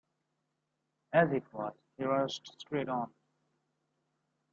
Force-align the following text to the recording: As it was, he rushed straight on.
As 1.13 1.31
it 1.31 1.43
was, 1.53 1.75
he 1.95 2.05
rushed 2.05 2.59
straight 2.59 2.89
on. 2.89 3.13